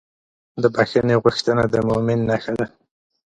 [0.61, 2.65] د بښنې غوښتنه د مؤمن نښه ده.